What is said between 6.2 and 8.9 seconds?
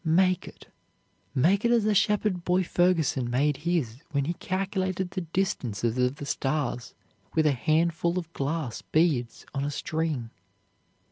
stars with a handful of glass